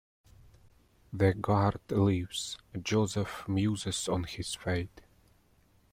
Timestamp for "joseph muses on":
2.81-4.23